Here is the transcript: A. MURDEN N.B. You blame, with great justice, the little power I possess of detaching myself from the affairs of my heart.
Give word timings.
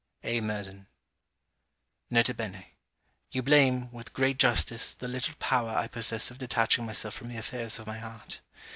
A. 0.23 0.41
MURDEN 0.41 0.87
N.B. 2.11 2.65
You 3.29 3.43
blame, 3.43 3.91
with 3.91 4.13
great 4.13 4.39
justice, 4.39 4.95
the 4.95 5.07
little 5.07 5.35
power 5.35 5.69
I 5.77 5.87
possess 5.87 6.31
of 6.31 6.39
detaching 6.39 6.87
myself 6.87 7.13
from 7.13 7.27
the 7.29 7.37
affairs 7.37 7.77
of 7.77 7.85
my 7.85 7.99
heart. 7.99 8.39